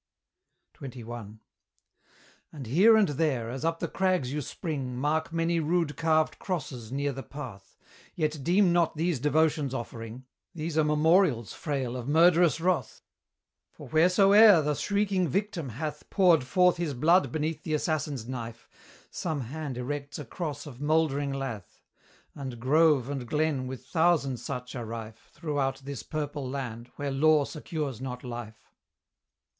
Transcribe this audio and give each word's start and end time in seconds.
XXI. 0.73 1.37
And 2.51 2.65
here 2.65 2.97
and 2.97 3.07
there, 3.09 3.51
as 3.51 3.63
up 3.63 3.77
the 3.79 3.87
crags 3.87 4.33
you 4.33 4.41
spring, 4.41 4.95
Mark 4.97 5.31
many 5.31 5.59
rude 5.59 5.95
carved 5.95 6.39
crosses 6.39 6.91
near 6.91 7.11
the 7.13 7.21
path; 7.21 7.77
Yet 8.15 8.43
deem 8.43 8.73
not 8.73 8.95
these 8.95 9.19
devotion's 9.19 9.75
offering 9.75 10.25
These 10.55 10.75
are 10.75 10.83
memorials 10.83 11.53
frail 11.53 11.95
of 11.95 12.07
murderous 12.07 12.59
wrath; 12.59 13.03
For 13.69 13.87
wheresoe'er 13.89 14.63
the 14.63 14.73
shrieking 14.73 15.27
victim 15.27 15.69
hath 15.69 16.09
Poured 16.09 16.43
forth 16.45 16.77
his 16.77 16.95
blood 16.95 17.31
beneath 17.31 17.61
the 17.61 17.75
assassin's 17.75 18.27
knife, 18.27 18.67
Some 19.11 19.41
hand 19.41 19.77
erects 19.77 20.17
a 20.17 20.25
cross 20.25 20.65
of 20.65 20.81
mouldering 20.81 21.31
lath; 21.31 21.83
And 22.33 22.59
grove 22.59 23.07
and 23.07 23.27
glen 23.27 23.67
with 23.67 23.85
thousand 23.85 24.37
such 24.37 24.75
are 24.75 24.83
rife 24.83 25.29
Throughout 25.31 25.81
this 25.85 26.01
purple 26.01 26.49
land, 26.49 26.89
where 26.95 27.11
law 27.11 27.45
secures 27.45 28.01
not 28.01 28.23
life! 28.23 28.73